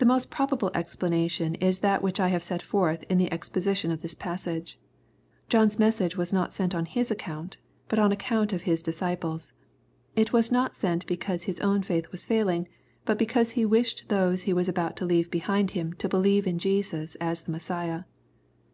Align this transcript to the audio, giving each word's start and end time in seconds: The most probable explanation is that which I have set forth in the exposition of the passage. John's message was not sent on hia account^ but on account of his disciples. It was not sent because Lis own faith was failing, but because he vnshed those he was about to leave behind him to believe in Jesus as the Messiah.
The 0.00 0.04
most 0.04 0.28
probable 0.30 0.70
explanation 0.74 1.54
is 1.54 1.78
that 1.78 2.02
which 2.02 2.20
I 2.20 2.28
have 2.28 2.42
set 2.42 2.60
forth 2.60 3.04
in 3.04 3.16
the 3.16 3.32
exposition 3.32 3.90
of 3.90 4.02
the 4.02 4.14
passage. 4.18 4.78
John's 5.48 5.78
message 5.78 6.14
was 6.14 6.30
not 6.30 6.52
sent 6.52 6.74
on 6.74 6.84
hia 6.84 7.04
account^ 7.04 7.54
but 7.88 7.98
on 7.98 8.12
account 8.12 8.52
of 8.52 8.64
his 8.68 8.82
disciples. 8.82 9.54
It 10.14 10.34
was 10.34 10.52
not 10.52 10.76
sent 10.76 11.06
because 11.06 11.48
Lis 11.48 11.58
own 11.60 11.80
faith 11.80 12.12
was 12.12 12.26
failing, 12.26 12.68
but 13.06 13.16
because 13.18 13.52
he 13.52 13.64
vnshed 13.64 14.08
those 14.08 14.42
he 14.42 14.52
was 14.52 14.68
about 14.68 14.94
to 14.98 15.06
leave 15.06 15.30
behind 15.30 15.70
him 15.70 15.94
to 15.94 16.06
believe 16.06 16.46
in 16.46 16.58
Jesus 16.58 17.14
as 17.14 17.40
the 17.44 17.50
Messiah. 17.50 18.02